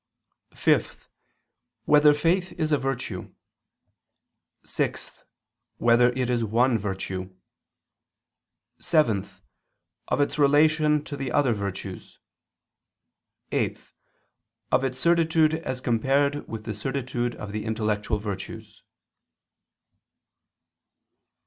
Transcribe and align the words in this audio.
(5) 0.55 1.07
Whether 1.85 2.11
faith 2.11 2.53
is 2.53 2.71
a 2.71 2.77
virtue? 2.79 3.35
(6) 4.65 5.23
Whether 5.77 6.09
it 6.13 6.27
is 6.27 6.43
one 6.43 6.79
virtue? 6.79 7.35
(7) 8.79 9.27
Of 10.07 10.19
its 10.19 10.39
relation 10.39 11.03
to 11.03 11.15
the 11.15 11.31
other 11.31 11.53
virtues; 11.53 12.17
(8) 13.51 13.79
Of 14.71 14.83
its 14.83 14.97
certitude 14.97 15.53
as 15.53 15.79
compared 15.79 16.47
with 16.47 16.63
the 16.63 16.73
certitude 16.73 17.35
of 17.35 17.51
the 17.51 17.63
intellectual 17.63 18.17
virtues. 18.17 18.81